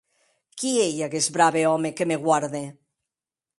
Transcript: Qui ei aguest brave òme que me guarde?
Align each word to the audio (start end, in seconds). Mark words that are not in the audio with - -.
Qui 0.61 0.71
ei 0.85 0.95
aguest 1.07 1.31
brave 1.37 1.61
òme 1.75 1.91
que 1.97 2.09
me 2.11 2.17
guarde? 2.25 2.65